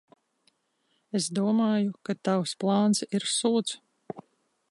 Es 1.19 1.27
domāju, 1.39 1.91
ka 2.09 2.17
tavs 2.29 2.55
plāns 2.65 3.05
ir 3.19 3.27
sūds. 3.35 3.77